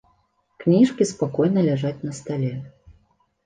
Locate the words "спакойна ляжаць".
1.11-1.95